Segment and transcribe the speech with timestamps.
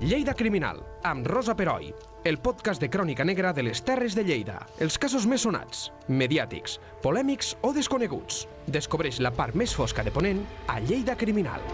[0.00, 1.86] Lleida Criminal, amb Rosa Peroi,
[2.28, 4.58] el podcast de crònica negra de les Terres de Lleida.
[4.76, 8.42] Els casos més sonats, mediàtics, polèmics o desconeguts.
[8.68, 11.64] Descobreix la part més fosca de Ponent a Lleida Criminal.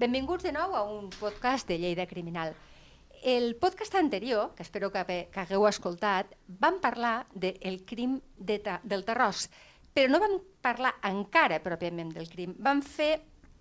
[0.00, 2.56] Benvinguts de nou a un podcast de Lleida Criminal.
[3.22, 8.58] El podcast anterior, que espero que, que hagueu escoltat, vam parlar del de crim de
[8.58, 9.46] ta, del Terrós,
[9.94, 12.58] però no vam parlar encara pròpiament del crim.
[12.58, 13.12] Vam fer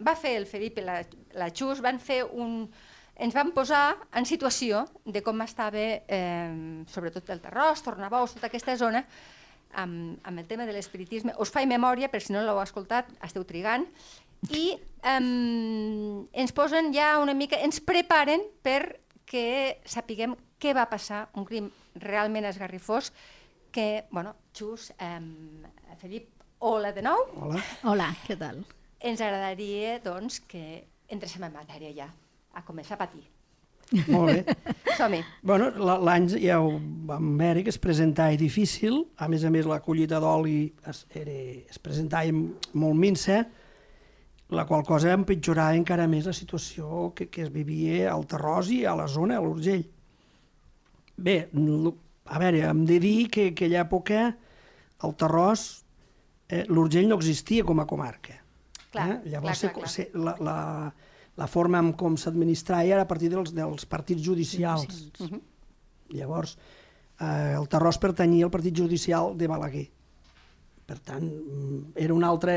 [0.06, 1.02] va fer el Felip i la,
[1.40, 2.68] la Xus, van fer un,
[3.16, 8.76] ens van posar en situació de com estava, eh, sobretot el Terrós, Tornabous, tota aquesta
[8.78, 9.04] zona,
[9.74, 11.36] amb, amb el tema de l'espiritisme.
[11.42, 13.86] Us faig memòria, per si no l'heu escoltat, esteu trigant,
[14.52, 15.20] i eh,
[16.44, 21.72] ens posen ja una mica, ens preparen per que sapiguem què va passar, un crim
[21.96, 23.12] realment esgarrifós,
[23.74, 25.20] que, bueno, Xus, eh,
[26.02, 26.30] Felip,
[26.60, 27.28] hola de nou.
[27.42, 27.62] Hola.
[27.90, 28.62] Hola, què tal?
[29.04, 32.10] Ens agradaria doncs, que entréssim en matèria ja,
[32.56, 33.24] a començar a patir.
[34.08, 34.56] Molt bé.
[34.98, 35.20] Som-hi.
[35.46, 35.70] Bueno,
[36.08, 36.78] l'any ja ho
[37.10, 41.36] vam veure que es presentava difícil, a més a més la collita d'oli es, era,
[41.70, 43.44] es presentava molt minsa,
[44.54, 48.84] la qual cosa empitjorava encara més la situació que, que es vivia al Terrós i
[48.86, 49.84] a la zona, a l'Urgell.
[51.18, 54.24] Bé, a veure, hem de dir que en aquella època
[55.04, 55.68] al Terrós
[56.48, 58.43] eh, l'Urgell no existia com a comarca
[58.94, 59.32] Clar, eh?
[59.34, 60.58] Llavors, clar, clar, se, la, la,
[61.40, 64.86] la forma en com s'administrava era a partir dels, dels partits judicials.
[64.86, 65.24] Sí, sí.
[65.26, 65.42] Uh -huh.
[66.20, 66.58] Llavors,
[67.20, 69.90] eh, el Terrós pertanyia al partit judicial de Balaguer.
[70.86, 72.54] Per tant, mm, era una altra,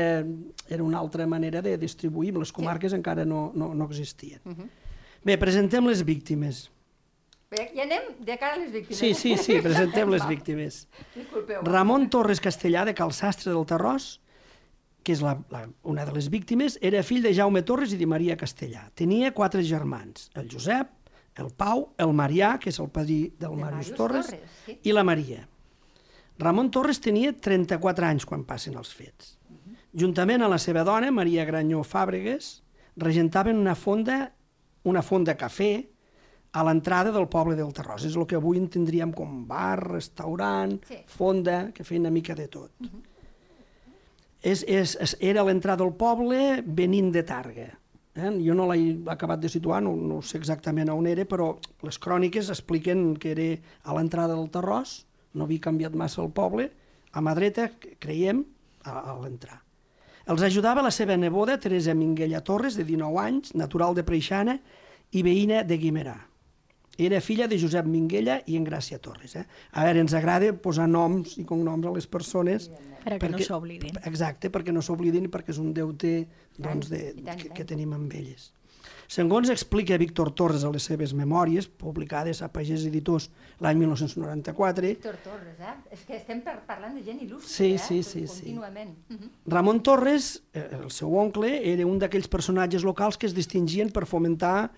[0.67, 2.37] era una altra manera de distribuir.
[2.37, 2.97] Les comarques sí.
[2.97, 4.41] encara no, no, no existien.
[4.45, 4.69] Uh -huh.
[5.23, 6.69] Bé, presentem les víctimes.
[7.49, 8.97] Bé, ja anem de cara a les víctimes.
[8.97, 10.87] Sí, sí, sí, presentem les víctimes.
[11.15, 11.61] Disculpeu.
[11.63, 14.19] Ramon Torres Castellà, de Calsastre del Terrós,
[15.07, 18.07] que és la, la, una de les víctimes, era fill de Jaume Torres i de
[18.11, 18.89] Maria Castellà.
[18.99, 20.89] Tenia quatre germans, el Josep,
[21.39, 24.75] el Pau, el Marià, que és el padrí del de Màrius Torres, Torres sí.
[24.83, 25.45] i la Maria.
[26.43, 29.37] Ramon Torres tenia 34 anys quan passen els fets.
[29.47, 29.79] Uh -huh.
[30.03, 32.61] Juntament amb la seva dona, Maria Granyó Fàbregues,
[32.97, 34.33] regentaven una fonda,
[34.83, 35.87] una fonda cafè
[36.51, 38.03] a l'entrada del poble del Terrós.
[38.03, 40.97] És el que avui entendríem com bar, restaurant, sí.
[41.05, 42.71] fonda, que feien una mica de tot.
[42.81, 43.16] Uh -huh
[44.47, 47.67] és, és, és, era l'entrada al poble venint de Targa.
[48.17, 48.31] Eh?
[48.41, 51.51] Jo no l'he acabat de situar, no, no sé exactament on era, però
[51.85, 53.49] les cròniques expliquen que era
[53.83, 55.01] a l'entrada del Terrós,
[55.37, 56.71] no havia canviat massa el poble,
[57.13, 57.69] a mà dreta,
[58.01, 58.43] creiem,
[58.83, 59.61] a, a l'entrar.
[60.27, 64.57] Els ajudava la seva neboda, Teresa Minguella Torres, de 19 anys, natural de Preixana
[65.15, 66.17] i veïna de Guimerà.
[66.97, 69.35] Era filla de Josep Minguella i Engràcia Torres.
[69.37, 69.45] Eh?
[69.73, 72.71] A veure, ens agrada posar noms i cognoms a les persones...
[73.07, 73.99] Per perquè no s'oblidin.
[74.09, 76.25] Exacte, perquè no s'oblidin i perquè és un deute
[76.57, 78.49] doncs, de, que, que tenim amb elles.
[79.07, 83.29] Segons explica Víctor Torres a les seves memòries, publicades a Pagès Editors
[83.63, 84.89] l'any 1994...
[84.89, 85.75] Víctor Torres, eh?
[85.95, 87.79] És que estem parlant de gent il·lustre, sí, eh?
[87.79, 88.91] Sí, sí, Contínuament.
[89.07, 89.15] sí.
[89.15, 89.29] Uh -huh.
[89.55, 94.05] Ramon Torres, eh, el seu oncle, era un d'aquells personatges locals que es distingien per
[94.05, 94.71] fomentar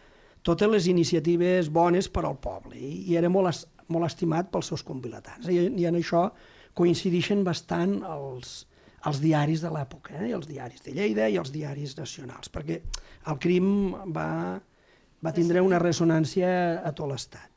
[0.46, 4.86] totes les iniciatives bones per al poble i, i era molt, molt estimat pels seus
[4.88, 5.50] convilatans.
[5.52, 6.28] I, i en això
[6.78, 8.64] coincideixen bastant els,
[9.10, 10.32] els diaris de l'època, eh?
[10.36, 12.80] els diaris de Lleida i els diaris nacionals, perquè
[13.30, 13.70] el crim
[14.16, 14.30] va,
[15.20, 16.50] va tindre una ressonància
[16.84, 17.50] a tot l'estat.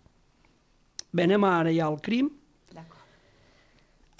[1.12, 2.31] Bé, anem ara ja al crim.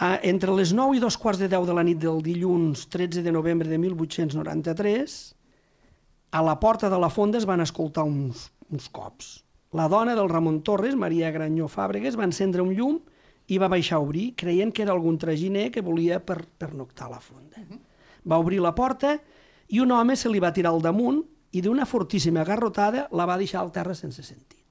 [0.03, 3.23] Ah, entre les 9 i dos quarts de 10 de la nit del dilluns 13
[3.23, 5.15] de novembre de 1893,
[6.33, 9.43] a la porta de la fonda es van escoltar uns, uns cops.
[9.77, 12.99] La dona del Ramon Torres, Maria Granyó Fàbregues, va encendre un llum
[13.53, 17.21] i va baixar a obrir, creient que era algun traginer que volia per, pernoctar la
[17.21, 17.61] fonda.
[17.61, 17.81] Uh -huh.
[18.25, 19.19] Va obrir la porta
[19.69, 21.23] i un home se li va tirar al damunt
[21.53, 24.65] i d'una fortíssima garrotada la va deixar al terra sense sentit.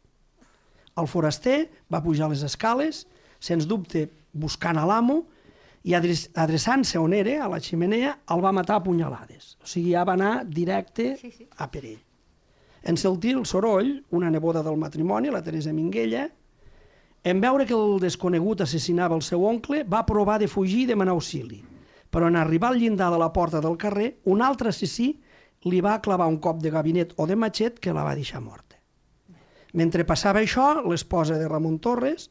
[0.98, 3.08] El foraster va pujar les escales,
[3.40, 5.26] sens dubte buscant a l'amo,
[5.84, 9.56] i adreçant-se on era, a la ximenea, el va matar a punyalades.
[9.64, 11.48] O sigui, ja va anar directe sí, sí.
[11.58, 12.02] a per ell.
[12.84, 16.28] En sentir el soroll, una neboda del matrimoni, la Teresa Minguella,
[17.24, 21.14] en veure que el desconegut assassinava el seu oncle, va provar de fugir i demanar
[21.14, 21.62] auxili.
[22.12, 25.14] Però en arribar al llindar de la porta del carrer, un altre assassí
[25.70, 28.80] li va clavar un cop de gabinet o de matxet que la va deixar morta.
[29.74, 32.30] Mentre passava això, l'esposa de Ramon Torres,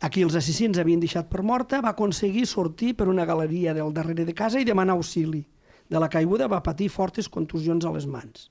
[0.00, 3.94] a qui els assassins havien deixat per morta, va aconseguir sortir per una galeria del
[3.96, 5.46] darrere de casa i demanar auxili.
[5.88, 8.50] De la caiguda va patir fortes contusions a les mans.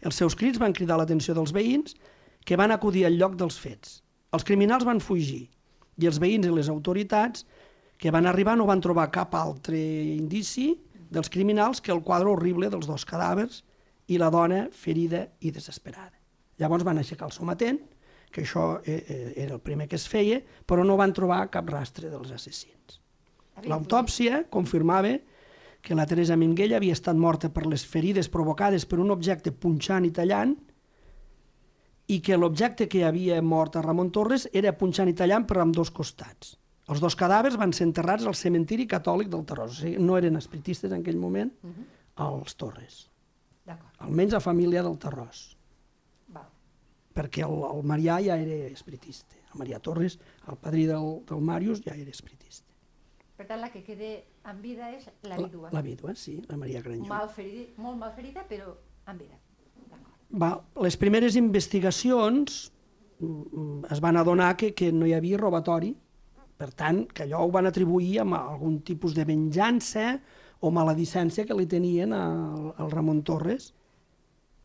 [0.00, 1.94] Els seus crits van cridar l'atenció dels veïns,
[2.44, 4.00] que van acudir al lloc dels fets.
[4.32, 5.50] Els criminals van fugir
[6.00, 7.44] i els veïns i les autoritats
[8.00, 10.72] que van arribar no van trobar cap altre indici
[11.12, 13.60] dels criminals que el quadre horrible dels dos cadàvers
[14.08, 16.16] i la dona ferida i desesperada.
[16.58, 17.80] Llavors van aixecar el sometent,
[18.30, 21.68] que això eh, eh, era el primer que es feia, però no van trobar cap
[21.70, 23.00] rastre dels assassins.
[23.68, 25.18] L'autòpsia confirmava
[25.82, 30.06] que la Teresa Minguella havia estat morta per les ferides provocades per un objecte punxant
[30.06, 30.54] i tallant
[32.10, 35.76] i que l'objecte que havia mort a Ramon Torres era punxant i tallant per amb
[35.76, 36.56] dos costats.
[36.90, 39.76] Els dos cadàvers van ser enterrats al cementiri catòlic del Tarròs.
[39.76, 42.42] O sigui, no eren espiritistes en aquell moment, uh -huh.
[42.42, 43.10] els Torres.
[43.98, 45.56] Almenys la família del Tarròs.
[47.16, 49.38] Perquè el, el Marià ja era espiritista.
[49.50, 50.18] El Marià Torres,
[50.48, 52.68] el padrí del, del Màrius, ja era espiritista.
[53.40, 54.10] Per tant, la que queda
[54.50, 55.70] en vida és la vídua.
[55.70, 57.08] La, la vídua, sí, la Maria Granyó.
[57.08, 58.74] Mal ferida, molt mal ferida, però
[59.08, 59.38] en vida.
[60.30, 60.52] Va,
[60.84, 62.60] les primeres investigacions
[63.18, 65.94] mm, es van adonar que, que no hi havia robatori,
[66.60, 70.18] per tant, que allò ho van atribuir a algun tipus de venjança
[70.60, 73.72] o maledicència que li tenien al, al Ramon Torres.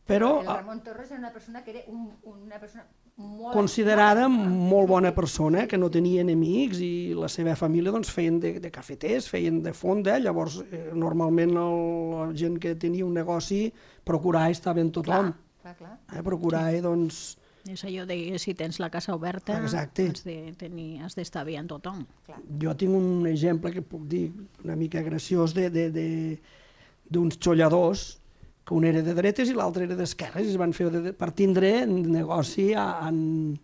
[0.06, 2.86] Però, el Ramon Torres era una persona que era un, una persona
[3.18, 3.56] molt...
[3.56, 8.52] Considerada molt bona persona, que no tenia enemics i la seva família doncs, feien de,
[8.62, 11.80] de cafeters, feien de fonda, llavors eh, normalment el,
[12.12, 13.64] la gent que tenia un negoci
[14.06, 15.32] procurava estar ben tothom.
[15.64, 15.98] Clar, clar, clar.
[16.14, 17.24] Eh, procurava, doncs,
[17.66, 20.04] és allò de si tens la casa oberta Exacte.
[20.12, 22.04] has de tenir, has d'estar bé en tothom.
[22.28, 22.38] Clar.
[22.62, 24.28] Jo tinc un exemple que puc dir
[24.64, 26.06] una mica graciós de, de, de,
[27.10, 28.20] d'uns xolladors
[28.66, 31.32] que un era de dretes i l'altre era d'esquerres i es van fer de, per
[31.38, 33.60] tindre negoci en,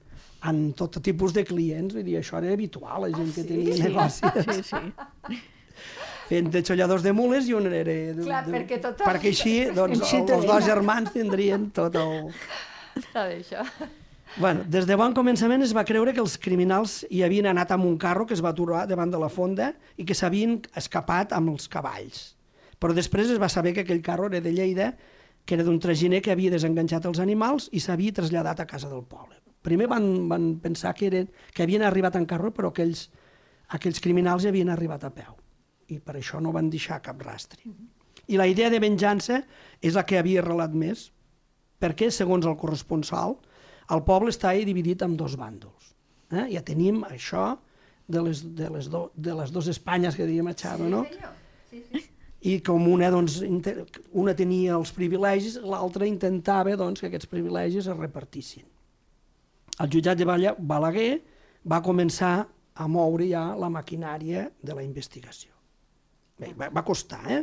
[0.46, 1.96] en tot tipus de clients.
[1.96, 3.48] Vull dir, això era habitual, la gent Ah, que sí?
[3.50, 3.88] tenia Sí.
[3.88, 4.22] negoci.
[4.62, 5.42] Sí, sí.
[6.32, 7.82] Fent de xolladors de mules i un era...
[8.16, 12.30] De, Clar, de, perquè tothom- Perquè així, doncs, el, els dos germans tindrien tot el...
[13.02, 13.66] Està bé, això.
[14.38, 17.84] Bueno, des de bon començament es va creure que els criminals hi havien anat amb
[17.90, 21.52] un carro que es va aturar davant de la fonda i que s'havien escapat amb
[21.52, 22.22] els cavalls.
[22.82, 24.96] Però després es va saber que aquell carro era de Lleida,
[25.46, 29.04] que era d'un traginer que havia desenganxat els animals i s'havia traslladat a casa del
[29.06, 29.38] poble.
[29.62, 33.08] Primer van, van pensar que, eren, que havien arribat en carro, però aquells,
[33.78, 35.36] aquells criminals hi havien arribat a peu.
[35.94, 37.62] I per això no van deixar cap rastre.
[38.32, 39.42] I la idea de venjança
[39.82, 41.10] és la que havia relat més,
[41.82, 43.38] perquè, segons el corresponsal,
[43.92, 45.94] el poble està dividit en dos bàndols.
[46.32, 46.48] Eh?
[46.56, 47.52] Ja tenim això
[48.12, 51.04] de les, de les, do, de les dues Espanyes que dèiem a Xava, no?
[51.10, 51.38] senyor.
[51.70, 52.08] Sí, sí.
[52.42, 53.40] I com una, doncs,
[54.18, 58.66] una tenia els privilegis, l'altra intentava doncs, que aquests privilegis es repartissin.
[59.82, 61.12] El jutjat de Balaguer
[61.70, 62.34] va començar
[62.74, 65.52] a moure ja la maquinària de la investigació.
[66.42, 67.42] Bé, va, va costar, eh?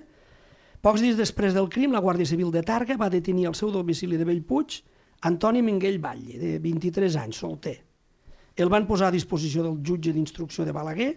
[0.82, 4.18] Pocs dies després del crim, la Guàrdia Civil de Targa va detenir al seu domicili
[4.18, 4.80] de Bellpuig
[5.26, 7.76] Antoni Minguell Batlle, de 23 anys, solter.
[8.58, 11.10] El van posar a disposició del jutge d'instrucció de Balaguer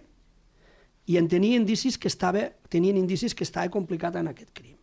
[1.06, 4.76] i en tenia indicis que estava, tenien indicis que estava complicat en aquest crim.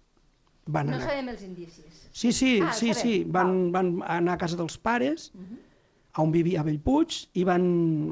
[0.70, 1.08] Van No anar...
[1.08, 2.06] sabem els indicis.
[2.12, 3.24] Sí, sí, Ah, sí, sí.
[3.28, 5.32] Van, van anar a casa dels pares,
[6.14, 7.64] a on vivia a Bellpuig, i van,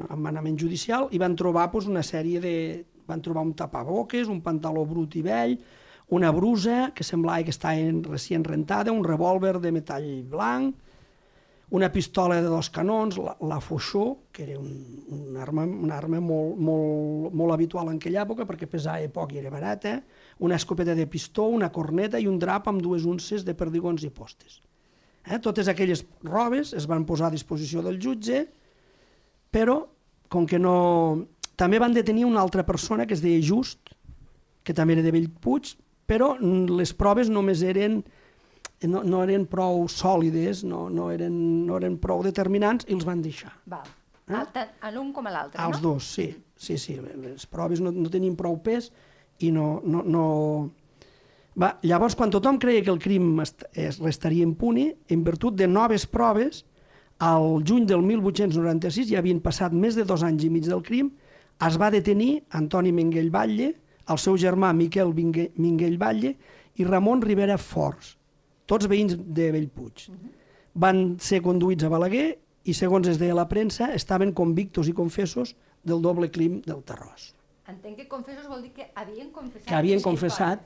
[0.08, 2.54] amb manament judicial, i van trobar doncs, una sèrie de...
[3.08, 5.54] Van trobar un tapaboques, un pantaló brut i vell,
[6.12, 10.74] una brusa que semblava que estava en- recient rentada, un revòlver de metall blanc,
[11.70, 16.20] una pistola de dos canons, la, la Foixó, que era un, un arma, una arma
[16.20, 19.98] molt, molt, molt habitual en aquella època perquè pesava poc i era barata,
[20.40, 24.10] una escopeta de pistó, una corneta i un drap amb dues unces de perdigons i
[24.14, 24.62] postes.
[25.28, 25.36] Eh?
[25.44, 28.46] Totes aquelles robes es van posar a disposició del jutge,
[29.52, 29.82] però
[30.28, 31.26] com que no...
[31.58, 33.90] També van detenir una altra persona que es deia Just,
[34.62, 35.72] que també era de Bellpuig,
[36.08, 37.98] però les proves només eren
[38.86, 41.34] no, no eren prou sòlides, no, no, eren,
[41.66, 43.50] no eren prou determinants i els van deixar.
[43.66, 43.86] Val.
[44.28, 44.34] Eh?
[44.36, 44.44] Eh?
[44.54, 45.94] Tant en un com a l'altre, Els no?
[45.94, 46.28] dos, sí.
[46.56, 46.98] sí, sí.
[47.00, 48.92] Les proves no, no tenien prou pes
[49.40, 49.80] i no...
[49.84, 50.24] no, no...
[51.58, 56.04] Va, llavors, quan tothom creia que el crim es restaria impune, en virtut de noves
[56.06, 56.60] proves,
[57.18, 61.08] al juny del 1896, ja havien passat més de dos anys i mig del crim,
[61.66, 63.72] es va detenir Antoni Minguell Batlle,
[64.06, 66.36] el seu germà Miquel Mingue- Minguell Batlle
[66.78, 68.14] i Ramon Rivera Forts,
[68.68, 70.08] tots veïns de Bellpuig.
[70.78, 72.26] Van ser conduïts a Balaguer
[72.68, 75.54] i, segons es deia la premsa, estaven convictos i confessos
[75.88, 77.32] del doble crim del Tarròs.
[77.68, 79.66] Entenc que confessos vol dir que havien confessat.
[79.68, 80.62] Que havien sí, confessat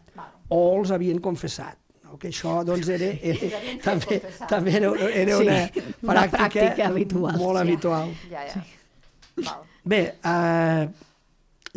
[0.55, 1.79] o els havien confessat.
[2.05, 2.19] No?
[2.21, 4.19] Que això doncs, era, era, fet també,
[4.51, 5.57] també era, era Sí, una,
[6.03, 7.39] una pràctica, pràctica habitual.
[7.41, 7.65] molt Ja.
[7.65, 8.13] habitual.
[8.31, 8.63] Ja, ja.
[9.43, 9.65] Val.
[9.85, 10.89] Bé, eh,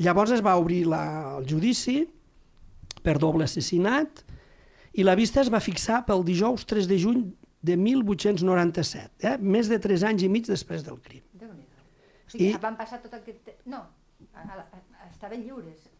[0.05, 1.01] llavors es va obrir la,
[1.39, 2.01] el judici
[3.01, 4.21] per doble assassinat
[4.95, 7.23] i la vista es va fixar pel dijous 3 de juny
[7.65, 9.37] de 1897, eh?
[9.41, 11.23] més de 3 anys i mig després del crim.
[11.33, 11.81] Déu-n'hi-do.
[12.27, 13.41] O sigui, I- van passar tot aquest...
[13.45, 13.81] te- No,
[14.33, 15.91] a, a, a, estaven lliures.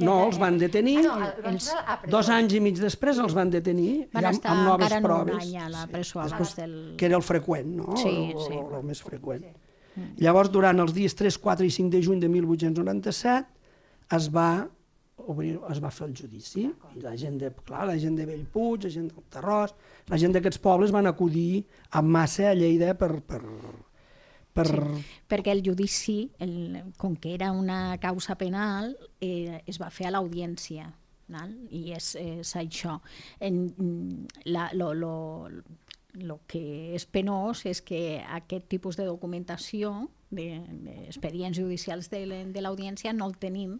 [0.00, 0.98] No, els van detenir.
[1.02, 2.12] Ah, no, el van els- posar a presó.
[2.16, 5.08] Dos anys i mig després els van detenir Van ja amb, amb noves encara no
[5.18, 5.44] un proves.
[5.44, 7.96] any a la presó abans Després, del- Que era el freqüent, no?
[8.00, 8.54] Sí, el, sí.
[8.54, 9.44] el, el més freqüent.
[10.18, 13.46] Llavors, durant els dies 3, 4 i 5 de juny de 1897
[14.16, 14.48] es va
[15.30, 16.66] obrir, es va fer el judici.
[16.96, 19.74] I la gent de, clar, la gent de Bellpuig, la gent del Terrós,
[20.10, 21.64] la gent d'aquests pobles van acudir
[21.94, 23.42] en massa a Lleida per, per,
[24.54, 29.90] per, Sí, perquè el judici, el, com que era una causa penal, eh, es va
[29.90, 30.90] fer a l'audiència.
[31.72, 32.98] I és, és això.
[33.40, 33.62] En,
[34.44, 35.14] la, lo, lo,
[36.20, 42.60] lo que és penós és que aquest tipus de documentació, d'expedients judicials de, l- de
[42.62, 43.78] l'audiència, no el tenim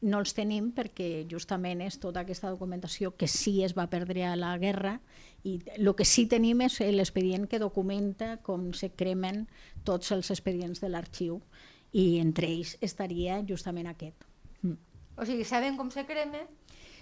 [0.00, 4.36] no els tenim perquè justament és tota aquesta documentació que sí es va perdre a
[4.36, 4.96] la guerra
[5.44, 9.46] i el que sí tenim és l'expedient que documenta com se cremen
[9.84, 11.40] tots els expedients de l'arxiu
[11.92, 14.24] i entre ells estaria justament aquest.
[15.20, 16.46] O sigui, saben com se crema,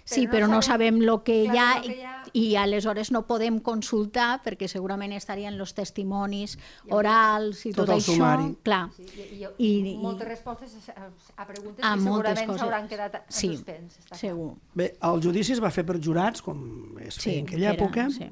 [0.09, 2.23] Sí, però no sabem el que hi ha ha.
[2.33, 6.57] i aleshores no podem consultar perquè segurament estarien els testimonis
[6.89, 8.15] orals i Tot tot, el això.
[8.15, 8.49] sumari.
[8.63, 8.89] Clar.
[8.95, 12.87] Sí, i, i, I- i, i- moltes respostes a, a preguntes a que segurament s'hauran
[12.89, 13.99] quedat en sí, suspens.
[14.13, 14.53] Segur.
[14.73, 18.09] Bé, el judici es va fer per jurats, com es feia en aquella era- època.
[18.11, 18.29] sí.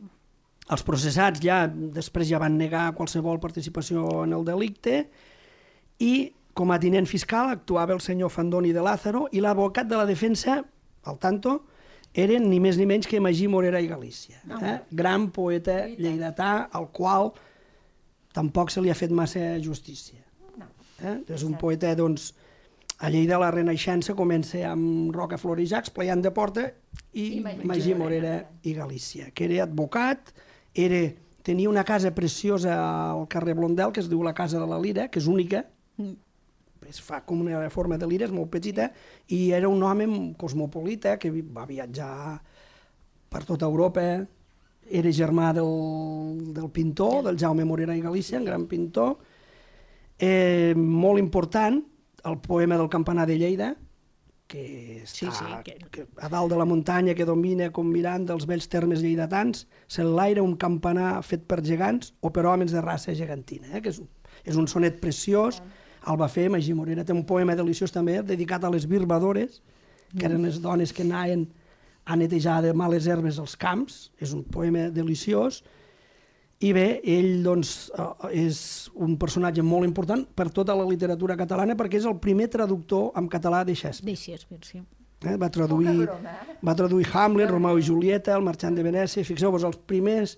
[0.68, 5.06] Els processats ja després ja van negar qualsevol participació en el delicte
[6.04, 10.06] i com a tinent fiscal actuava el senyor Fandoni de Lázaro i l'advocat de la
[10.10, 10.58] defensa,
[11.08, 11.60] al tanto,
[12.18, 14.42] eren ni més ni menys que Magí Morera i Galícia.
[14.62, 14.78] Eh?
[14.92, 17.32] Gran poeta lleidatà, al qual
[18.36, 20.22] tampoc se li ha fet massa justícia.
[20.98, 21.20] Eh?
[21.34, 22.32] És un poeta, doncs,
[22.98, 26.66] a Lleida la Renaixença comença amb Roca Florejacs, Pleiant de Porta
[27.14, 27.98] i, I Magí Morera.
[28.00, 28.36] Morera
[28.66, 30.32] i Galícia, que era advocat,
[30.74, 31.04] era,
[31.46, 32.80] tenia una casa preciosa
[33.12, 35.68] al carrer Blondel, que es diu la Casa de la Lira, que és única,
[36.88, 38.92] es fa com una forma de lira, és molt petita,
[39.34, 42.42] i era un home cosmopolita que va viatjar
[43.30, 44.04] per tota Europa,
[44.90, 49.18] era germà del, del pintor, del Jaume Morera i Galícia, un gran pintor,
[50.20, 51.82] eh, molt important,
[52.24, 53.76] el poema del campanar de Lleida,
[54.48, 58.26] que està Sí, sí, que- que a dalt de la muntanya que domina com mirant
[58.26, 63.14] dels vells termes lleidatans, s'enlaira un campanar fet per gegants o per homes de raça
[63.14, 63.82] gegantina, eh?
[63.82, 64.08] que és, un-
[64.46, 65.62] és un sonet preciós,
[66.08, 69.62] el va fer Magí Morera, té un poema deliciós també dedicat a les birbadores,
[70.16, 71.48] que eren les dones que anaven
[72.08, 75.62] a netejar de males herbes als camps, és un poema deliciós,
[76.64, 78.60] i bé, ell doncs, eh, és
[78.96, 83.28] un personatge molt important per tota la literatura catalana perquè és el primer traductor en
[83.30, 84.16] català de Shakespeare.
[84.16, 84.82] De Shakespeare, sí.
[85.26, 85.36] Eh?
[85.38, 86.58] Va, traduir, broma, eh?
[86.66, 89.26] va traduir Hamlet, Romeu i Julieta, El marxant de Venècia.
[89.26, 90.38] Fixeu-vos, els primers,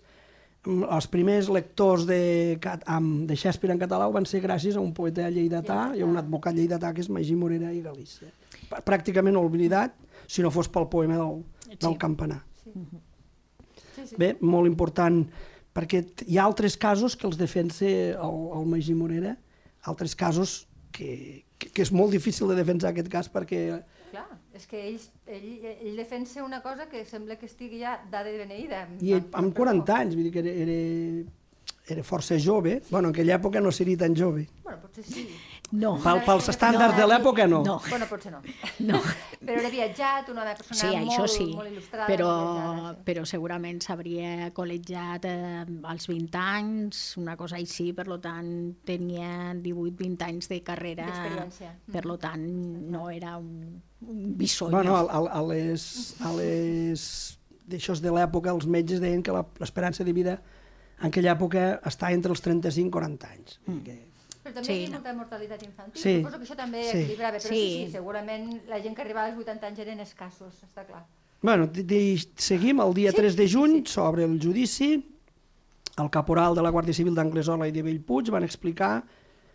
[0.67, 5.93] els primers lectors de, de Shakespeare en català van ser gràcies a un poeta lleidatà
[5.95, 8.27] i a un advocat lleidatà que és Magí Morera i Galícia.
[8.69, 9.95] Prà- Pràcticament oblidat,
[10.27, 11.43] si no fos pel poema del,
[11.79, 11.97] del Sí.
[11.97, 12.41] campanar.
[13.95, 14.15] Sí, sí.
[14.19, 15.23] Bé, molt important,
[15.75, 19.37] perquè hi ha altres casos que els defensa el, el Magí Morera,
[19.87, 23.79] altres casos que, que, que és molt difícil de defensar aquest cas perquè
[24.11, 24.25] Clar,
[24.59, 24.99] és que ell,
[25.31, 28.85] ell, ell defensa una cosa que sembla que estigui ja dada de beneïda.
[28.99, 32.81] I ell, amb 40 anys, vull dir que era, era, era força jove.
[32.89, 34.49] Bueno, en aquella època no seria tan jove.
[34.65, 35.27] Bueno, potser sí.
[35.71, 37.59] No, Pel, pels estàndards de l'època, no.
[37.63, 37.75] No.
[37.89, 38.39] Bueno, potser no.
[38.87, 38.99] no.
[39.39, 42.07] Però era viatjat, una persona Sí, això molt, sí, molt il·lustrada.
[42.09, 42.29] però,
[42.95, 43.03] sí.
[43.05, 48.49] però segurament s'hauria col·legiat eh, als 20 anys, una cosa així, per lo tant
[48.83, 51.73] tenia 18-20 anys de carrera, D'experiència.
[51.91, 52.47] per lo tant
[52.89, 54.71] no era un, un bisonyo.
[54.75, 57.05] Bueno, a, a, les, a les
[57.69, 60.39] d'aixòs de l'època, els metges deien que la- l'esperança de vida
[60.99, 63.59] en aquella època està entre els 35 i 40 anys.
[63.67, 63.83] Mm.
[63.85, 63.99] Que,
[64.49, 64.95] Però també Sí, hi havia no.
[64.99, 66.01] molta mortalitat infantil.
[66.01, 66.15] Sí.
[66.19, 66.97] Suposo que això també Sí.
[66.97, 67.55] equilibrava, però sí.
[67.55, 67.85] Sí.
[67.85, 71.05] sí, segurament la gent que arribava als 80 anys eren escassos, està clar.
[71.41, 72.01] bueno, de, de,
[72.35, 73.93] seguim, el dia Sí, 3 de juny sí.
[73.93, 75.05] s'obre el judici,
[75.97, 79.03] el caporal de la Guàrdia Civil d'Anglesola i de Bellpuig van explicar,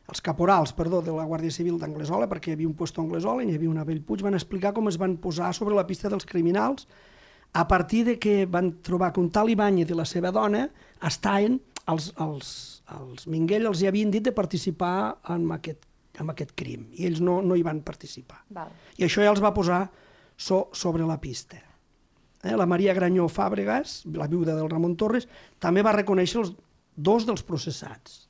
[0.09, 3.43] els caporals, perdó, de la Guàrdia Civil d'Anglesola, perquè hi havia un puesto a Anglesola
[3.43, 6.09] i n'hi havia una a Bellpuig, van explicar com es van posar sobre la pista
[6.09, 6.87] dels criminals
[7.55, 10.69] a partir de que van trobar que un tal Ibáñez i la seva dona
[11.03, 11.61] estaven,
[11.93, 12.49] els, els,
[12.97, 15.87] els Minguell els hi havien dit de participar en aquest,
[16.21, 18.43] en aquest crim, i ells no, no hi van participar.
[18.55, 18.73] Val.
[18.99, 19.85] I això ja els va posar
[20.37, 21.61] so, sobre la pista.
[22.45, 22.55] Eh?
[22.57, 25.29] La Maria Granyó Fàbregas, la viuda del Ramon Torres,
[25.61, 26.55] també va reconèixer els
[26.95, 28.25] dos dels processats,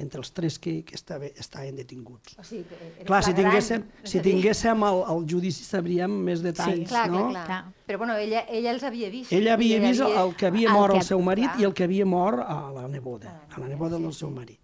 [0.00, 2.34] entre els tres que, que estava, estaven detinguts.
[2.40, 2.64] O sigui,
[3.06, 7.26] Clar, si tinguéssim, és si tinguéssim el, el judici sabríem més detalls, Clar, no?
[7.30, 7.60] clar, clar.
[7.86, 9.32] Però bueno, ella, ella els havia vist.
[9.36, 11.60] Ella havia I vist el que havia el mort que- el seu marit clar.
[11.60, 14.58] i el que havia mort a la neboda, a la neboda del seu marit.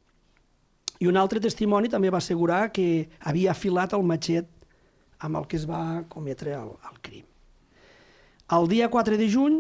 [0.99, 4.49] I un altre testimoni també va assegurar que havia afilat el matxet
[5.19, 7.25] amb el que es va cometre el, el crim.
[8.57, 9.59] El dia 4 de juny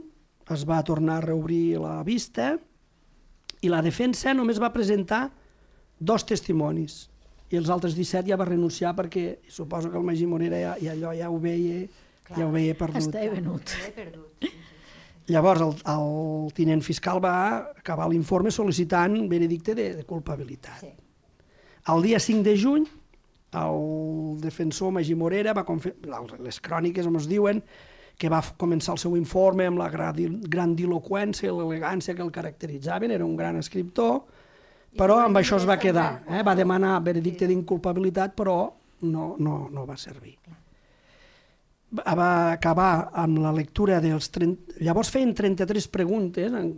[0.54, 2.54] es va tornar a reobrir la vista
[3.60, 5.24] i la defensa només va presentar
[5.98, 7.06] dos testimonis
[7.50, 10.92] i els altres 17 ja va renunciar perquè suposo que el Magí Morera ja, ja
[10.96, 11.86] allò ja ho veia,
[12.26, 12.38] Clar.
[12.40, 13.02] ja ho veia perdut.
[13.04, 13.74] Estava venut.
[13.94, 14.46] Perdut.
[15.30, 17.36] Llavors el, el tinent fiscal va
[17.74, 20.84] acabar l'informe sol·licitant veredicte de, de culpabilitat.
[20.84, 20.92] Sí.
[21.92, 22.86] El dia 5 de juny,
[23.56, 25.64] el defensor Magí Morera va
[26.42, 27.62] les cròniques ens diuen
[28.18, 33.26] que va començar el seu informe amb la grandiloquència i l'elegància que el caracteritzaven, era
[33.26, 34.24] un gran escriptor,
[34.98, 36.22] però amb això es va quedar.
[36.28, 36.42] Eh?
[36.46, 38.56] Va demanar veredicte d'inculpabilitat, però
[39.02, 40.36] no, no, no va servir.
[41.96, 44.28] Va acabar amb la lectura dels...
[44.34, 44.80] 30...
[44.84, 46.74] Llavors feien 33 preguntes, en-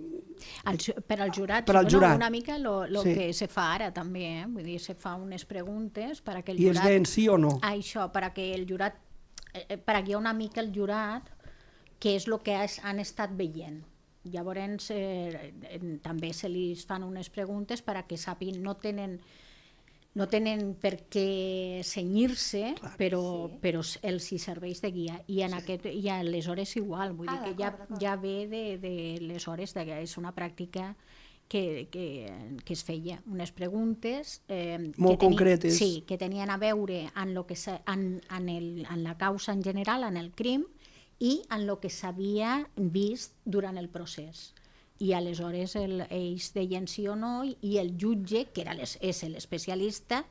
[0.71, 2.17] El, per al jurat, Per al bueno, jurat.
[2.17, 3.15] una mica lo, lo Sí.
[3.15, 4.45] que se fa ara també, eh?
[4.47, 6.87] vull dir, se fa unes preguntes per a que el i es jurat...
[6.89, 7.57] deien sí o no.
[7.67, 8.95] Això, per a que el jurat,
[9.53, 11.27] eh, eh, per a guiar una mica el jurat,
[11.99, 13.81] què és el que has, han estat veient.
[14.33, 15.53] Llavors, eh,
[16.03, 19.21] també se li fan unes preguntes per a que sàpiguen, no tenen
[20.19, 23.21] no tenen per què senyir-se, però,
[23.53, 23.59] Sí.
[23.63, 25.21] però els hi serveix de guia.
[25.29, 29.19] I, en aquest, i aleshores igual, vull Ah, dir que ja, ja ve de, de
[29.21, 30.97] les hores, de, és una pràctica
[31.47, 32.33] que, que,
[32.65, 35.79] que es feia unes preguntes eh, Molt que teni- concretes.
[35.79, 39.53] Sí, que tenien a veure en, lo que se, en, en, el, en la causa
[39.53, 40.65] en general, en el crim,
[41.19, 44.53] i en lo que s'havia vist durant el procés.
[44.99, 48.97] I aleshores el, ells deien sí o no i, i el jutge, que era les,
[49.01, 50.25] és l'especialista,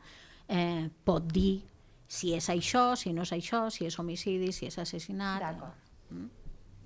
[0.47, 1.61] eh, pot dir
[2.07, 5.43] si és això, si no és això, si és homicidi, si és assassinat...
[5.43, 5.83] D'acord.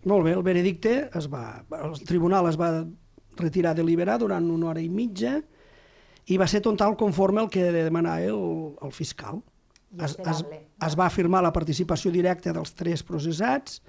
[0.09, 2.71] Molt bé, el veredicte es va, el tribunal es va
[3.37, 5.37] retirar deliberar durant una hora i mitja
[6.25, 9.43] i va ser total conforme al que demanava el, el fiscal.
[9.99, 10.43] Es, es,
[10.87, 13.81] es va afirmar la participació directa dels tres processats,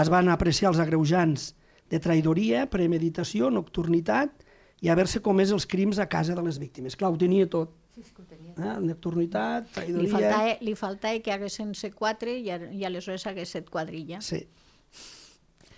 [0.00, 1.50] es van apreciar els agreujants
[1.92, 4.44] de traïdoria, premeditació, nocturnitat
[4.84, 6.96] i haver-se comès els crims a casa de les víctimes.
[6.96, 7.74] Clar, ho tenia tot.
[7.94, 8.52] Sí, és que ho tenia.
[8.56, 8.74] Eh?
[8.84, 10.10] Nocturnitat, Li traïdoria...
[10.12, 14.20] faltava, li faltava que haguessin set quatre i, a- i aleshores hagués set quadrilla.
[14.24, 14.42] Sí.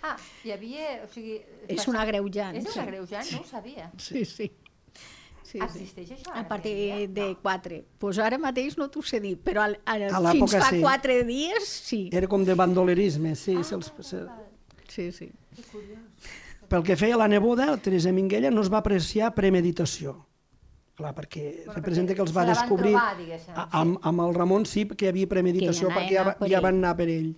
[0.03, 1.01] Ah, hi havia...
[1.03, 2.55] O sigui, És un agreujant.
[2.55, 2.79] És un sí.
[2.79, 3.31] agreujant?
[3.35, 3.89] No ho sabia.
[3.99, 4.49] Sí, sí.
[5.49, 5.63] Sí, sí.
[5.65, 6.99] Existeix això A partir dia?
[7.07, 7.39] de No.
[7.41, 7.81] 4.
[7.99, 10.81] Pues ara mateix no t'ho sé dir, però al, al, A fins fa sí.
[10.85, 12.01] 4 dies sí.
[12.13, 13.57] Era com de bandolerisme, sí.
[13.59, 14.23] Ah, se'ls, se,
[14.89, 15.31] Sí, sí.
[15.55, 15.99] Que curiós.
[16.69, 20.25] Pel que feia la neboda, Teresa Minguella, no es va apreciar premeditació.
[20.99, 22.91] Clar, perquè Bueno, representa perquè que els va descobrir...
[22.93, 26.61] trobar, amb, amb el Ramon sí que hi havia premeditació, Que ja perquè ja, ja
[26.61, 27.31] van anar per ell.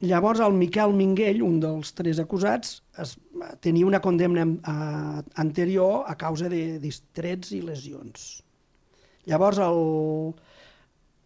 [0.00, 3.16] Llavors, el Miquel Minguell, un dels tres acusats, es,
[3.64, 8.28] tenia una condemna eh, anterior a causa de distrets i lesions.
[9.26, 9.82] Llavors, el,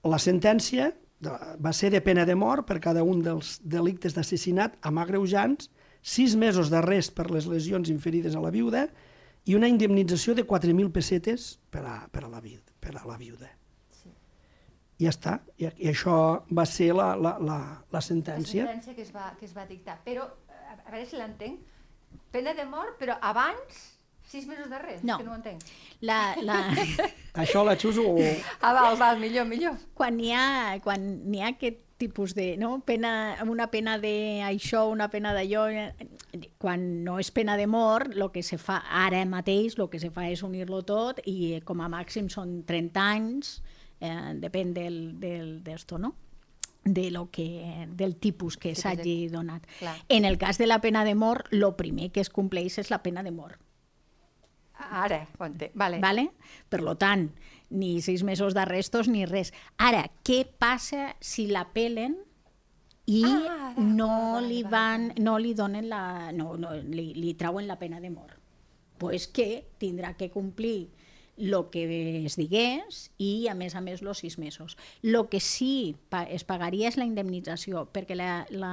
[0.09, 0.89] la sentència
[1.23, 5.69] va ser de pena de mort per cada un dels delictes d'assassinat amb agreujants,
[6.03, 8.89] sis mesos d'arrest per les lesions inferides a la viuda
[9.47, 12.43] i una indemnització de 4.000 pessetes per a, per a, la,
[12.81, 13.53] per a la viuda.
[15.03, 15.39] Ja està.
[15.59, 16.15] I, I això
[16.55, 18.67] va ser la, la, la, la La sentència.
[18.67, 19.99] sentència que es va, que es va dictar.
[20.05, 21.61] Però, a a veure si l'entenc,
[22.33, 23.81] pena de mort, però abans,
[24.33, 25.05] sis mesos d'arrest.
[25.05, 25.19] No.
[25.19, 25.63] Que no ho entenc.
[26.01, 26.61] La, la...
[27.43, 28.05] Això la xuso...
[28.61, 29.77] Ah, val, val, millor, millor.
[29.95, 32.81] quan n'hi ha, quan n'hi ha aquest tipus de, no?
[32.83, 38.31] pena, una pena d'això, una pena d'allò, eh, quan no és pena de mort, el
[38.35, 41.87] que se fa ara mateix, el que se fa és unir-lo tot i com a
[41.93, 43.53] màxim són 30 anys,
[44.03, 46.17] eh, depèn del, del, d'esto, no?
[46.85, 49.67] de lo que, del tipus que Sí, s'hagi donat.
[49.79, 49.95] Clar.
[50.09, 53.03] En el cas de la pena de mort, el primer que es compleix és la
[53.03, 53.61] pena de mort.
[54.75, 55.77] Ara, ho entenc.
[55.79, 56.01] Vale.
[56.03, 56.27] Vale?
[56.69, 57.29] Per lo tant,
[57.71, 59.53] ni sis mesos d'arrestos ni res.
[59.79, 62.19] Ara, què passa si l'apelen
[63.07, 67.35] i Ah, no vale, li vale, van, no li donen la, no, no li, li
[67.35, 68.39] trauen la pena de mort?
[68.99, 70.91] Pues que tindrà que complir
[71.37, 71.87] lo que
[72.25, 74.77] es digués i, a més a més, los sis mesos.
[75.03, 75.97] Lo que sí
[76.29, 78.73] es pagaria és la indemnització, perquè la, la,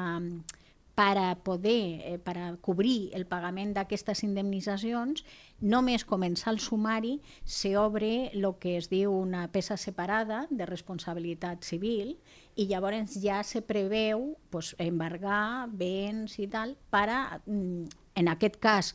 [0.99, 5.21] para poder, eh, para cobrir el pagament d'aquestes indemnitzacions,
[5.63, 7.13] només començar el sumari
[7.47, 12.17] s'obre el que es diu una peça separada de responsabilitat civil
[12.59, 17.87] i llavors ja se preveu pues, embargar béns i tal para, mm,
[18.19, 18.91] en aquest cas,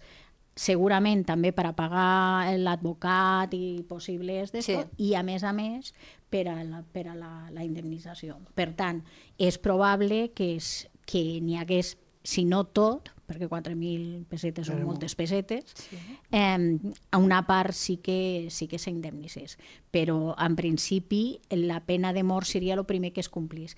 [0.55, 5.11] segurament també per a pagar l'advocat i possibles d'esto, Sí.
[5.11, 5.93] i a més a més
[6.31, 8.39] per a la, per a la, la indemnització.
[8.55, 9.03] Per tant,
[9.39, 15.15] és probable que, es, que n'hi hagués si no tot, perquè 4.000 pessetes són moltes
[15.15, 15.99] pessetes, sí.
[16.33, 16.79] eh,
[17.11, 19.59] a una part sí que sí que s'indemnitzés,
[19.93, 23.77] però en principi la pena de mort seria el primer que es complís.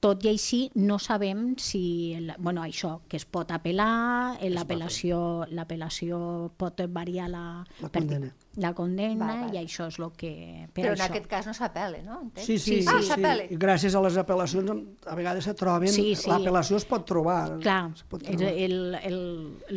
[0.00, 2.14] Tot i així, no sabem si...
[2.16, 5.18] El, bueno, això, que es pot apel·lar, l'apel·lació
[5.52, 6.20] l'apel·lació
[6.56, 7.42] pot variar la,
[7.82, 8.30] La condemna.
[8.56, 9.54] la condemna Val, val.
[9.54, 10.30] i això és el que...
[10.72, 11.10] Per Però en això.
[11.10, 12.20] aquest cas no s'apel·la, no?
[12.22, 12.46] Entenc?
[12.46, 13.20] Sí, sí, Sí, Ah, sí.
[13.52, 14.72] I gràcies a les apel·lacions
[15.04, 16.30] a vegades se troben, Sí, sí.
[16.32, 17.58] l'apel·lació es pot trobar.
[17.60, 18.54] Clar, es pot el, trobar.
[18.56, 19.20] el, el,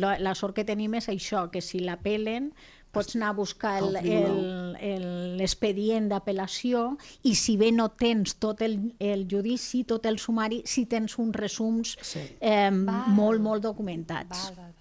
[0.00, 2.54] la, la sort que tenim és això, que si l'apel·len
[2.94, 8.36] pots anar a buscar el- Al el- el- l'expedient d'apel·lació i si bé no tens
[8.40, 12.20] tot el, el judici, tot el sumari, si tens uns resums Sí.
[12.40, 13.08] eh, Val.
[13.08, 14.46] molt, molt documentats.
[14.46, 14.80] Val, val, val.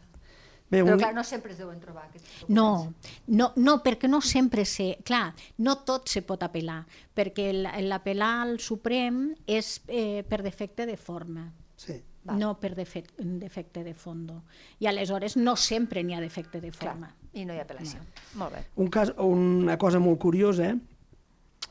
[0.73, 2.49] Bé, Però un, clar, no sempre es deuen trobar aquests documents.
[2.49, 2.93] No,
[3.27, 4.97] no, no, perquè no sempre se...
[5.05, 10.87] Clar, no tot se pot apel·lar, perquè el- l'apel·lar al Suprem és eh, per defecte
[10.87, 11.51] de forma.
[11.75, 12.01] sí.
[12.25, 12.39] Val.
[12.39, 14.43] no per defecte, de fondo.
[14.79, 17.15] I aleshores no sempre n'hi ha defecte de Clar, forma.
[17.33, 17.99] I no hi ha apel·lació.
[18.37, 18.63] Molt bé.
[18.77, 20.73] Un cas, una cosa molt curiosa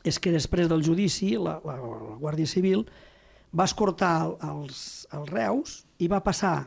[0.03, 2.83] és que després del judici la, la, la Guàrdia Civil
[3.57, 6.65] va escortar el- els, els reus i va passar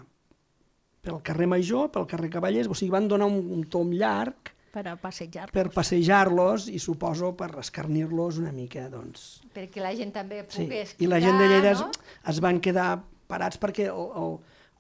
[1.07, 4.83] pel carrer Major, pel carrer Cavallers, o sigui, van donar un, un tom llarg Per
[4.89, 5.51] a passejar.
[5.53, 9.41] per passejar-los i suposo per escarnir-los una mica, doncs.
[9.55, 10.65] Perquè la gent també Sí.
[10.65, 11.91] pogués I la gent de Lleida es, no?
[12.33, 14.35] es van quedar parats perquè el, el,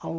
[0.08, 0.18] el,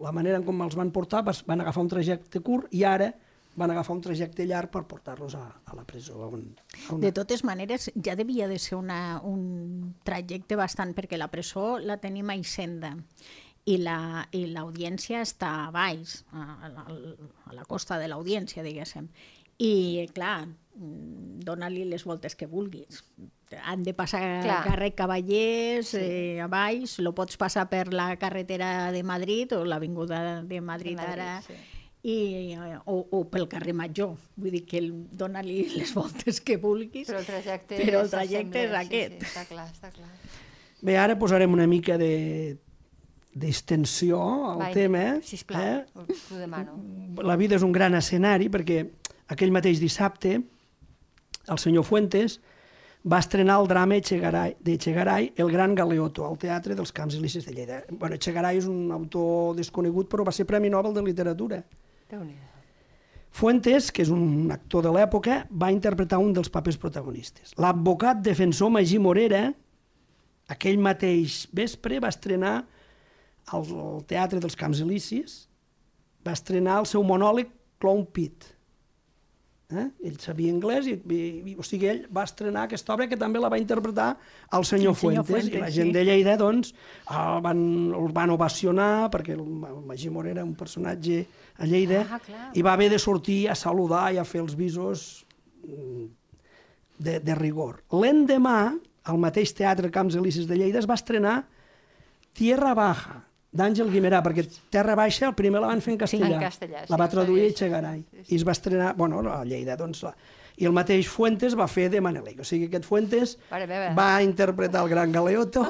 [0.00, 3.12] la manera en com els van portar van agafar un trajecte curt i ara
[3.58, 6.22] van agafar un trajecte llarg per portar-los a, a la presó.
[6.22, 6.44] A un,
[6.88, 7.02] a una...
[7.02, 11.98] De totes maneres, ja devia de ser una, un trajecte bastant, perquè la presó la
[11.98, 12.94] tenim a Hisenda
[13.68, 16.86] i la- i l'audiència està a baix, a, a,
[17.50, 19.10] a la costa de l'audiència, diguéssim.
[19.58, 23.02] I, clar, mm, dona-li les voltes que vulguis.
[23.64, 24.60] Han de passar Clar.
[24.64, 25.98] carrer Cavallers, sí.
[26.00, 30.94] eh, a baix, lo pots passar per la carretera de Madrid o l'avinguda de Madrid,
[30.96, 31.56] De Madrid, ara, sí.
[32.08, 34.14] I, eh, o, o pel carrer Major.
[34.36, 37.08] Vull dir que el- dona-li les voltes que vulguis.
[37.10, 39.18] Però el trajecte, Però el trajecte és aquest.
[39.18, 40.08] Sí, sí, està clar, està clar.
[40.80, 42.56] Bé, ara posarem una mica de
[43.38, 44.18] d'extensió
[44.52, 45.02] al Vai, tema.
[45.22, 45.84] Sisplau, Eh?
[46.28, 46.78] t'ho demano.
[47.22, 48.80] La vida és un gran escenari perquè
[49.28, 50.38] aquell mateix dissabte
[51.48, 52.40] el senyor Fuentes
[53.08, 57.54] va estrenar el drama Echegaray, d'Echegaray, El gran Galeoto, al Teatre dels Camps Elisis de
[57.54, 57.84] Lleida.
[57.90, 61.62] Bueno, Echegaray és un autor desconegut, però va ser Premi Nobel de Literatura.
[63.38, 67.52] Fuentes, que és un actor de l'època, va interpretar un dels papers protagonistes.
[67.60, 69.44] L'advocat defensor Magí Morera,
[70.50, 72.54] aquell mateix vespre, va estrenar
[73.52, 73.68] al,
[74.08, 75.42] Teatre dels Camps Elisis,
[76.26, 78.48] va estrenar el seu monòleg Clown Pit.
[79.68, 79.82] Eh?
[80.08, 81.16] Ell sabia anglès i, i,
[81.50, 84.14] i, o sigui, ell va estrenar aquesta obra que també la va interpretar
[84.56, 85.92] el senyor, El senyor Fuentes, i Fuentes, la gent sí.
[85.92, 86.70] de Lleida doncs,
[87.12, 87.60] el, van,
[87.98, 91.18] el van ovacionar perquè el, el Magí Morera era un personatge
[91.58, 92.46] a Lleida Ah, clar.
[92.56, 95.26] i va haver de sortir a saludar i a fer els visos
[95.66, 96.08] mm,
[97.04, 97.82] de, de rigor.
[97.92, 98.72] L'endemà,
[99.04, 101.42] al mateix Teatre Camps Elisis de Lleida, es va estrenar
[102.32, 103.20] Tierra Baja,
[103.52, 106.34] d'Àngel Guimerà, perquè Terra Baixa el primer la van fer en castellà.
[106.36, 108.02] en castellà, sí, la va traduir sabia, Echegaray.
[108.12, 110.12] sí, I es va estrenar, bueno, a Lleida, doncs, la,
[110.58, 112.40] i el mateix Fuentes va fer de Manelic.
[112.42, 113.36] O sigui, aquest Fuentes
[113.96, 115.64] va interpretar el Gran Galeoto,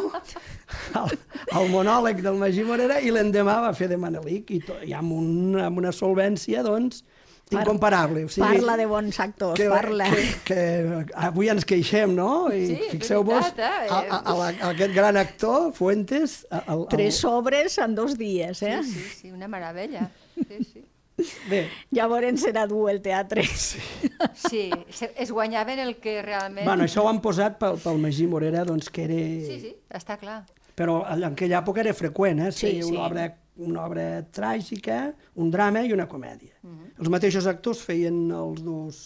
[1.02, 1.18] el,
[1.60, 5.12] el monòleg del Magí Morera, i l'endemà va fer de Manelic, i, to, i amb,
[5.12, 7.04] un, amb una solvència, doncs,
[7.52, 8.24] incomparable.
[8.24, 10.08] O sigui, Parla de bons actors, que, parla.
[10.44, 10.58] Que,
[11.06, 12.48] que avui ens queixem, no?
[12.52, 13.62] I Sí, fixeu-vos, eh?
[13.88, 16.46] a, a, a, la- a aquest gran actor, Fuentes...
[16.50, 18.80] A, a, a, Tres obres en dos dies, eh?
[18.82, 20.10] Sí, sí, sí, una meravella.
[20.36, 20.84] Sí, sí.
[21.50, 23.42] Bé, Llavors serà dur el teatre.
[23.42, 23.80] Sí.
[24.38, 24.70] Sí,
[25.16, 26.64] es guanyaven el que realment...
[26.66, 29.18] bueno, això ho han posat pel, pel Magí Morera, doncs, que era...
[29.48, 30.44] Sí, sí, està clar.
[30.78, 32.52] Però en aquella època era freqüent, eh?
[32.54, 32.92] Sí, sí.
[32.92, 33.24] una, obra,
[33.58, 36.54] una obra tràgica, un drama i una comèdia.
[36.98, 39.00] Els mateixos actors feien els dos,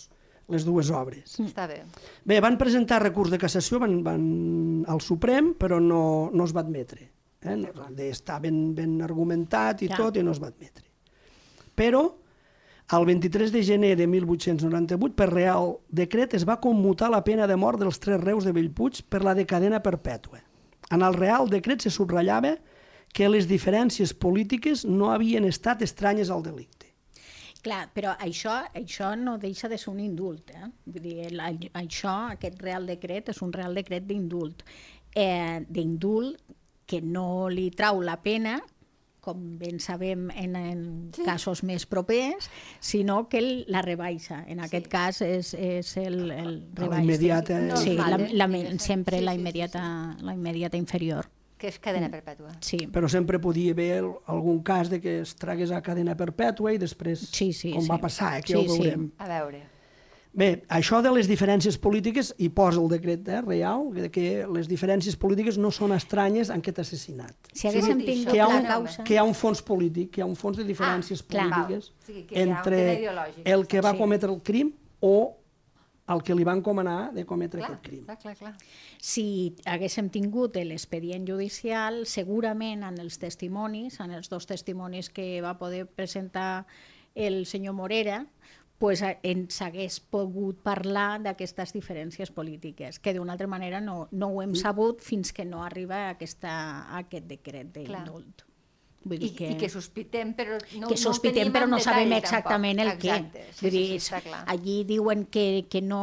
[0.53, 1.38] les dues obres.
[1.41, 1.83] Està bé.
[2.29, 4.25] Bé, van presentar recurs de cassació van, van
[4.93, 7.09] al Suprem, però no, no es va admetre.
[7.43, 7.57] Eh?
[7.59, 7.73] No,
[8.07, 9.97] està ben, ben argumentat i Ja.
[9.97, 10.85] tot, i no es va admetre.
[11.75, 12.03] Però,
[12.93, 17.57] el 23 de gener de 1898, per real decret, es va commutar la pena de
[17.57, 20.43] mort dels tres reus de Bellpuig per la de cadena perpètua.
[20.93, 22.59] En el real decret se subratllava
[23.12, 26.88] que les diferències polítiques no havien estat estranyes al delicte.
[27.62, 30.51] Clar, però això, això no deixa de ser un indult.
[30.51, 30.64] Eh?
[30.87, 31.38] Vull dir, el,
[31.79, 34.64] això, aquest real decret, és un real decret d'indult.
[35.14, 36.40] Eh, d'indult
[36.87, 38.57] que no li trau la pena,
[39.22, 40.81] com ben sabem en, en
[41.14, 41.22] sí.
[41.22, 42.48] casos més propers,
[42.83, 44.40] sinó que el, la rebaixa.
[44.51, 47.05] En aquest cas és, és el, el La rebaixa.
[47.05, 48.48] immediata- No sí, la, la,
[48.83, 51.31] sempre Sí, la, sí, sí, immediata, la immediata inferior.
[51.62, 52.51] Que és cadena perpètua.
[52.61, 52.88] Sí.
[52.90, 57.29] Però sempre podia haver algun cas de que es tragués a cadena perpètua i després,
[57.31, 57.90] Sí, sí, com sí.
[57.92, 58.83] va passar, eh, que Sí, ja ho sí.
[58.83, 59.12] veurem.
[59.18, 59.62] A veure,
[60.35, 64.66] Bé, això de les diferències polítiques, hi posa el decret eh, real, de que les
[64.66, 67.37] diferències polítiques no són estranyes en aquest assassinat.
[67.53, 69.05] Si haguéssim Sí, tingut que hi ha la un, causa...
[69.05, 71.44] que hi ha un fons polític, que hi ha un fons de diferències Ah, clar.
[71.51, 71.98] polítiques Val.
[72.01, 73.98] O sigui, que hi ha un entre el que va Sí.
[73.98, 75.37] cometre el crim o
[76.09, 78.05] el que li va encomanar de cometre clar, aquest crim.
[78.05, 78.55] clar, clar, clar.
[78.99, 85.57] Si haguéssim tingut l'expedient judicial, segurament en els testimonis, en els dos testimonis que va
[85.59, 86.67] poder presentar
[87.15, 88.27] el senyor Morera,
[88.79, 94.27] pues, a- ens hagués pogut parlar d'aquestes diferències polítiques, que d'una altra manera no, no
[94.27, 94.43] ho Mm.
[94.43, 98.05] hem sabut fins que no arriba aquesta, aquest decret Clar.
[98.05, 98.43] d'indult.
[99.05, 99.51] Vull I, dir que...
[99.51, 102.25] I que sospitem, però no, que no sospitem tenim però no detall, sabem tampoc.
[102.25, 103.55] exactament el Exacte, què.
[103.57, 104.43] Sí, Vull sí, dir, sí, clar.
[104.55, 106.03] allí diuen que, que, no,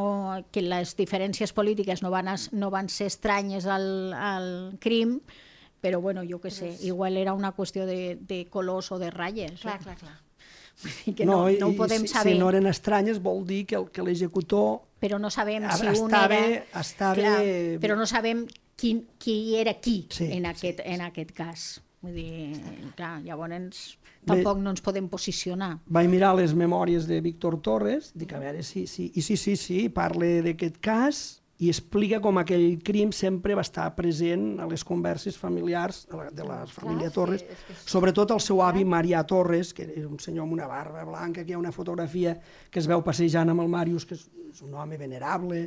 [0.51, 4.49] que les diferències polítiques no van, a, no van ser estranyes al, al
[4.83, 5.19] crim,
[5.79, 9.62] però bueno, jo què sé, igual era una qüestió de, de colors o de ratlles.
[9.62, 10.17] Clar, clar, clar.
[11.05, 13.45] Dir que no, no, i- ho i podem si, saber, Si no eren estranyes vol
[13.47, 16.65] dir que el- que l'executor però no sabem si un estava, era...
[16.81, 21.31] estava Clar, però no sabem qui, qui era qui Sí, en, sí, aquest, en aquest
[21.35, 21.67] cas.
[22.01, 22.62] Vull dir,
[22.95, 24.25] clar, llavors Bé.
[24.31, 25.79] tampoc no ens podem posicionar.
[25.88, 28.85] vaig mirar les memòries de Víctor Torres, dic a veure si...
[28.88, 33.65] si I sí, sí, sí, parla d'aquest cas i explica com aquell crim sempre va
[33.67, 37.65] estar present a les converses familiars de la, de la família és que- Torres, és
[37.67, 37.89] que sí.
[37.91, 41.51] sobretot el seu avi Marià Torres, que era un senyor amb una barba blanca, que
[41.51, 42.39] hi ha una fotografia
[42.71, 45.65] que es veu passejant amb el Màrius, que és, és un home venerable,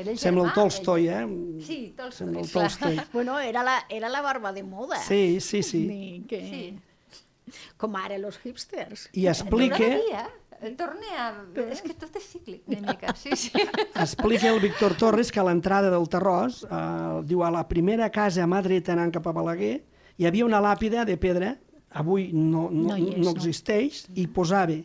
[0.00, 1.24] Que era el sembla el germà, Tolstoi, eh?
[1.60, 2.50] Sí, Tolstoi, Sembla el.
[2.50, 3.00] Tolstoi.
[3.12, 4.96] Bueno, era la, era la barba de moda.
[4.96, 5.86] Sí, sí, sí.
[5.86, 6.40] Ni que...
[6.48, 7.60] Sí.
[7.76, 9.10] Com ara los hipsters.
[9.12, 9.78] I explica...
[9.78, 10.28] No.
[10.76, 11.28] Torna a...
[11.72, 13.14] És que tot és cíclic, una mica.
[13.16, 13.50] Sí, sí.
[14.04, 18.44] Explica el Víctor Torres que a l'entrada del Terrós, eh, diu, a la primera casa
[18.44, 19.78] a mà dreta anant cap a Balaguer,
[20.20, 21.54] hi havia una làpida de pedra,
[21.96, 23.36] avui no, no, No hi és, no no.
[23.38, 24.76] existeix, i posava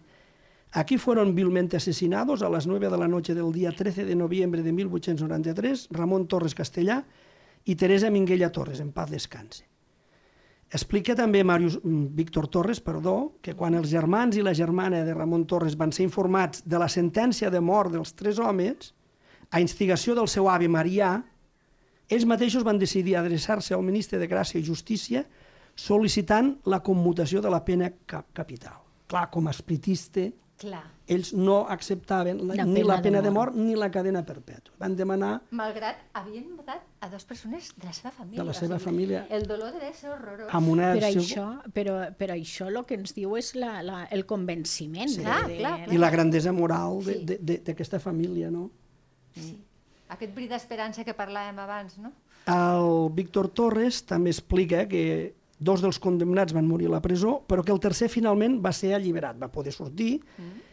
[0.75, 4.61] Aquí fueron vilmente asesinados a las 9 de la noche del día 13 de noviembre
[4.61, 6.97] de 1893 Ramón Torres Castellà
[7.63, 9.63] i Teresa Minguella Torres, en paz descanse.
[10.67, 15.13] Explica també Màrius, mm, Víctor Torres, perdó, que quan els germans i la germana de
[15.13, 18.93] Ramon Torres van ser informats de la sentència de mort dels tres homes,
[19.51, 21.23] a instigació del seu avi Marià,
[22.09, 25.23] ells mateixos van decidir adreçar-se al ministre de Gràcia i Justícia
[25.73, 28.83] sol·licitant la commutació de la pena cap capital.
[29.07, 30.83] Clar, com a espiritista, Clar.
[31.07, 33.53] ells no acceptaven la, La ni la de pena de mort.
[33.53, 34.73] mort ni la cadena perpètua.
[34.79, 38.39] Van demanar Malgrat havien matat a dues persones de la seva família.
[38.39, 39.27] De la o seva sigui, família.
[39.29, 40.47] El dolor devia ser horrorós.
[40.49, 40.93] amb una...
[40.95, 45.09] Però això, però, però això el que ens diu és la, la, el convenciment.
[45.09, 45.21] Sí.
[45.21, 47.25] Clar, clar, I la grandesa moral de- Sí.
[47.25, 48.71] de- de- d'aquesta família, no?
[49.35, 49.59] Sí.
[50.07, 52.13] Aquest bri d'esperança que parlàvem abans, no?
[52.47, 57.63] El Víctor Torres també explica que dos dels condemnats van morir a la presó, però
[57.63, 60.63] que el tercer finalment va ser alliberat, va poder sortir, Mm.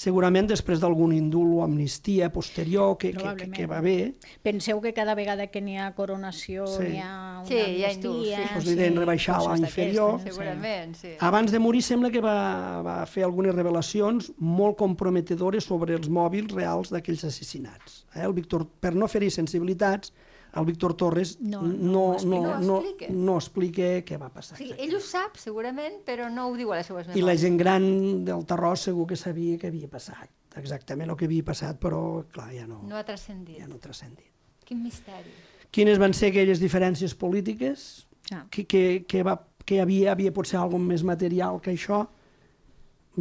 [0.00, 4.14] segurament després d'algun indult o amnistia posterior que, que, que, que va haver.
[4.42, 6.86] Penseu que cada vegada que n'hi ha coronació Sí.
[6.94, 8.32] n'hi ha una Sí, hi ha indults, sí.
[8.32, 8.54] amnistia...
[8.54, 10.20] Pues li deien rebaixar coses l'any inferior.
[10.22, 10.30] sí.
[10.30, 11.08] Segurament, sí.
[11.18, 16.54] Abans de morir sembla que va, va fer algunes revelacions molt comprometedores sobre els mòbils
[16.54, 18.06] reals d'aquells assassinats.
[18.14, 18.22] Eh?
[18.24, 20.14] El Víctor, per no ferir sensibilitats,
[20.56, 23.12] el Víctor Torres No, no, no no, no, No no, explica.
[23.12, 24.56] no explica què va passar.
[24.56, 27.14] O sigui, ell ho sap, segurament, però no ho diu a les seues I la
[27.34, 27.40] memòries.
[27.40, 27.88] gent gran
[28.24, 32.48] del Terrós segur que sabia què havia passat, exactament el que havia passat, però clar,
[32.54, 33.58] ja no, No ha transcendit.
[33.60, 34.26] ja no ha transcendit.
[34.64, 35.30] Quin misteri.
[35.70, 38.06] Quines van ser aquelles diferències polítiques?
[38.32, 38.44] Ah.
[38.50, 42.04] Que, que, que, va, que hi havia, havia potser alguna més material que això?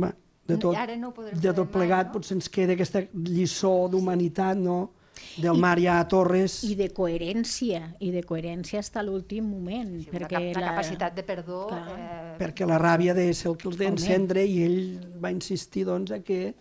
[0.01, 0.11] Va,
[0.49, 2.13] de tot, Ara no de tot plegat mai, no?
[2.13, 4.91] potser ens queda aquesta lliçó d'humanitat, no?,
[5.41, 6.59] del Marià Torres.
[6.67, 9.91] I de coherència, i de coherència fins a l'últim moment.
[10.03, 11.65] Sí, perquè la, cap- la capacitat de perdó...
[11.71, 11.83] Clar.
[11.97, 13.85] Eh, perquè la ràbia de ser el que els Home.
[13.85, 14.81] d'encendre i ell
[15.23, 16.53] va insistir doncs, a que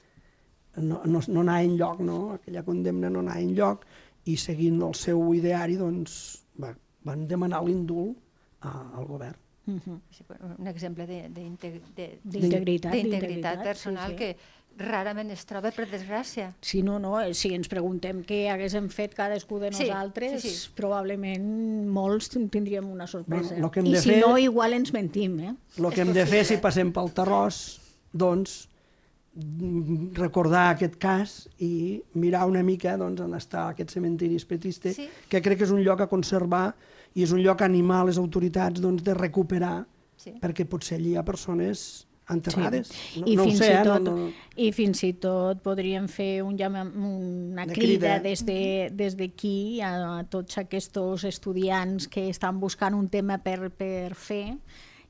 [0.77, 2.21] no, no, no anar enlloc, no?
[2.37, 3.85] aquella condemna no anar enlloc
[4.29, 6.15] i seguint el seu ideari doncs,
[6.61, 6.75] va,
[7.07, 8.17] van demanar l'indult
[8.67, 9.39] al govern.
[10.11, 14.19] Sí, bueno, un exemple de- d'integ- de- D'integritat, personal sí, sí.
[14.19, 14.37] que
[14.79, 16.53] rarament es troba, per desgràcia.
[16.63, 20.51] Si no, no, eh, si ens preguntem què haguéssim fet cadascú de Sí, nosaltres, sí,
[20.55, 20.71] sí.
[20.75, 23.57] probablement molts tindríem una sorpresa.
[23.59, 25.55] Bueno, I si fer- no, igual ens mentim, eh?
[25.77, 27.81] El que hem de fer, si passem pel Terrós,
[28.13, 28.69] doncs,
[30.15, 35.09] recordar aquest cas i mirar una mica doncs, on està aquest cementiri espetista, Sí.
[35.29, 36.75] que crec que és un lloc a conservar
[37.15, 39.87] i és un lloc a animar les autoritats doncs, de recuperar,
[40.19, 40.33] Sí.
[40.43, 42.89] perquè potser allí hi ha persones enterrades.
[42.89, 43.21] Sí.
[43.21, 43.83] No, I, no fins sé, i eh?
[43.87, 44.33] tot, No, no...
[44.57, 48.21] I fins i tot podríem fer un llama, una Una crida, crida.
[48.21, 53.71] des de- des d'aquí a, a tots aquests estudiants que estan buscant un tema per,
[53.71, 54.59] per fer,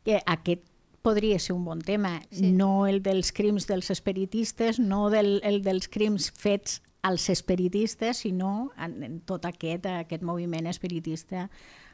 [0.04, 0.62] que aquest
[1.02, 2.52] podria ser un bon tema, sí.
[2.52, 8.70] no el dels crims dels espiritistes, no del, el dels crims fets als espiritistes, sinó
[8.76, 11.48] en, en tot aquest, aquest moviment espiritista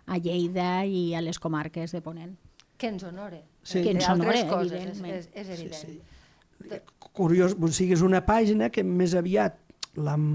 [0.07, 2.35] a Lleida i a les comarques de Ponent.
[2.77, 3.45] Que ens honore.
[3.63, 3.83] Sí.
[3.83, 5.23] Que ens honore, coses, evidentment.
[5.23, 5.81] Sí, És, és, és evident.
[5.81, 6.01] sí.
[7.15, 9.59] Curiós, o sigui, és una pàgina que més aviat
[9.97, 10.29] l'hem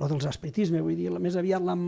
[0.00, 1.82] lo dels espiritisme, vull dir, la- més aviat l'hem...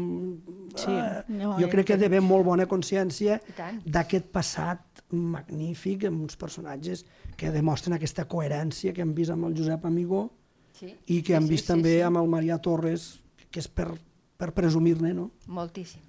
[0.77, 3.41] Sí, eh, no, jo eh, crec que de ben molt bona consciència
[3.85, 7.05] d'aquest passat magnífic amb uns personatges
[7.37, 10.29] que demostren aquesta coherència que hem vist amb el Josep Amigó
[10.75, 10.89] Sí.
[11.07, 12.01] i que sí, hem sí, vist sí, també sí.
[12.03, 13.93] amb el Marià Torres, que és per,
[14.37, 15.29] per presumir-ne, no?
[15.47, 16.03] Moltíssim.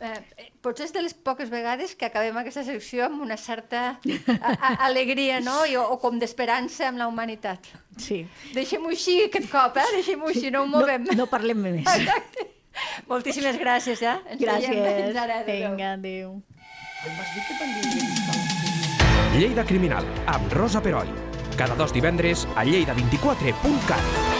[0.00, 3.82] Eh, eh, potser és de les poques vegades que acabem aquesta secció amb una certa
[4.00, 5.58] a, a, alegria, no?
[5.68, 7.68] I, o, o com d'esperança amb la humanitat.
[8.00, 8.22] Sí.
[8.56, 9.84] Deixem-ho així aquest cop, eh?
[9.98, 11.04] Deixem-ho així, no ho movem.
[11.10, 11.84] No, no parlem més.
[11.84, 12.48] Exacte.
[13.10, 14.20] Moltíssimes gràcies, ja.
[14.24, 14.80] Ens veiem.
[14.80, 15.04] Gràcies.
[15.04, 15.40] Fins ara.
[15.44, 15.68] adéu.
[15.68, 16.28] Vinga, adéu.
[19.36, 21.08] Lleida Criminal, amb Rosa Peroi.
[21.60, 24.39] Cada dos divendres a lleida24.cat.